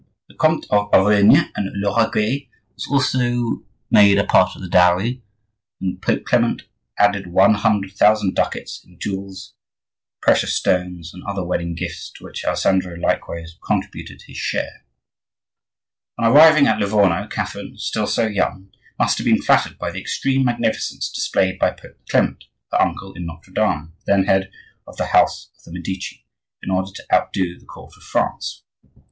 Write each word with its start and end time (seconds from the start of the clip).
The 0.29 0.33
Comtes 0.35 0.65
of 0.71 0.89
Auvergne 0.95 1.51
and 1.55 1.69
Lauraguais 1.75 2.49
were 2.89 2.95
also 2.95 3.61
made 3.91 4.17
a 4.17 4.23
part 4.23 4.55
of 4.55 4.63
the 4.63 4.67
dowry, 4.67 5.21
and 5.79 6.01
Pope 6.01 6.25
Clement 6.25 6.63
added 6.97 7.27
one 7.27 7.53
hundred 7.53 7.91
thousand 7.91 8.33
ducats 8.35 8.83
in 8.83 8.97
jewels, 8.97 9.53
precious 10.19 10.55
stones, 10.55 11.13
and 11.13 11.21
other 11.25 11.45
wedding 11.45 11.75
gifts; 11.75 12.11
to 12.15 12.23
which 12.23 12.43
Alessandro 12.43 12.95
likewise 12.97 13.59
contributed 13.63 14.23
his 14.23 14.37
share. 14.37 14.83
On 16.17 16.25
arriving 16.25 16.65
at 16.65 16.79
Livorno, 16.79 17.27
Catherine, 17.27 17.77
still 17.77 18.07
so 18.07 18.25
young, 18.25 18.71
must 18.97 19.19
have 19.19 19.25
been 19.25 19.39
flattered 19.43 19.77
by 19.77 19.91
the 19.91 20.01
extreme 20.01 20.43
magnificence 20.45 21.07
displayed 21.11 21.59
by 21.59 21.69
Pope 21.73 21.99
Clement 22.09 22.45
("her 22.71 22.81
uncle 22.81 23.13
in 23.13 23.27
Notre 23.27 23.53
Dame," 23.53 23.93
then 24.07 24.23
head 24.23 24.49
of 24.87 24.97
the 24.97 25.05
house 25.13 25.51
of 25.55 25.63
the 25.65 25.71
Medici), 25.71 26.25
in 26.63 26.71
order 26.71 26.89
to 26.91 27.05
outdo 27.13 27.59
the 27.59 27.67
court 27.67 27.93
of 27.95 28.01
France. 28.01 28.63